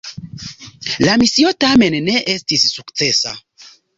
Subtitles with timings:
[1.07, 3.37] La misio tamen ne estis sukcesa.